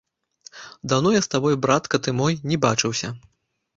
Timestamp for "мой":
2.21-2.33